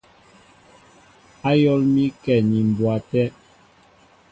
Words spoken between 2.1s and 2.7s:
kɛ ni